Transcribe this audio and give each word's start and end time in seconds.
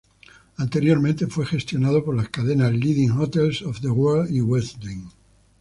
Anteriormente 0.57 1.27
fue 1.27 1.45
gestionado 1.45 2.03
por 2.03 2.15
las 2.15 2.29
cadenas 2.29 2.71
Leading 2.73 3.11
Hotels 3.11 3.61
of 3.61 3.81
the 3.81 3.89
World 3.91 4.31
y 4.35 4.41
Westin. 4.41 5.11